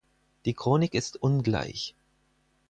Die 0.45 0.55
Chronik 0.55 0.95
ist 0.95 1.21
ungleich. 1.21 1.93